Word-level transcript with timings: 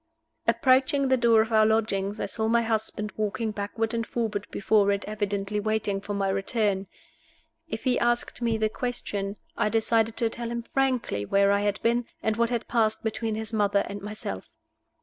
Approaching 0.47 1.09
the 1.09 1.15
door 1.15 1.41
of 1.43 1.51
our 1.51 1.63
lodgings, 1.63 2.19
I 2.19 2.25
saw 2.25 2.47
my 2.47 2.63
husband 2.63 3.11
walking 3.17 3.51
backward 3.51 3.93
and 3.93 4.03
forward 4.03 4.47
before 4.49 4.89
it, 4.91 5.05
evidently 5.05 5.59
waiting 5.59 6.01
for 6.01 6.15
my 6.15 6.27
return. 6.27 6.87
If 7.67 7.83
he 7.83 7.99
asked 7.99 8.41
me 8.41 8.57
the 8.57 8.67
question, 8.67 9.35
I 9.55 9.69
decided 9.69 10.17
to 10.17 10.29
tell 10.31 10.49
him 10.49 10.63
frankly 10.63 11.23
where 11.23 11.51
I 11.51 11.61
had 11.61 11.79
been, 11.83 12.05
and 12.23 12.35
what 12.35 12.49
had 12.49 12.67
passed 12.67 13.03
between 13.03 13.35
his 13.35 13.53
mother 13.53 13.83
and 13.87 14.01
myself. 14.01 14.49